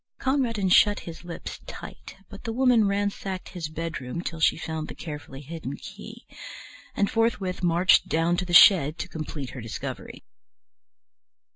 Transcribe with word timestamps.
Conradin 0.17 0.67
shut 0.69 1.01
his 1.01 1.23
lips 1.23 1.59
tight, 1.67 2.15
but 2.27 2.43
the 2.43 2.51
Woman 2.51 2.87
ransacked 2.87 3.49
his 3.49 3.69
bedroom 3.69 4.21
till 4.23 4.39
she 4.39 4.57
found 4.57 4.87
the 4.87 4.95
carefully 4.95 5.41
hidden 5.41 5.77
key, 5.77 6.25
and 6.95 7.07
forthwith 7.07 7.61
marched 7.61 8.07
down 8.07 8.35
to 8.37 8.45
the 8.45 8.51
shed 8.51 8.97
to 8.97 9.07
complete 9.07 9.51
her 9.51 9.61
discovery. 9.61 10.23